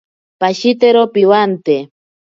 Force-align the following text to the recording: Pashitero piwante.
Pashitero 0.39 1.01
piwante. 1.13 1.75